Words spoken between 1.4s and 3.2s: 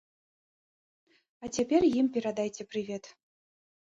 А цяпер ім перадайце прывет.